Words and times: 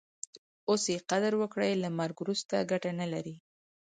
اوس 0.69 0.83
ئې 0.91 0.97
قدر 1.09 1.33
وکړئ! 1.41 1.71
له 1.83 1.89
مرګ 1.99 2.15
وروسته 2.19 2.67
ګټه 2.71 2.91
نه 2.99 3.07
لري. 3.13 3.35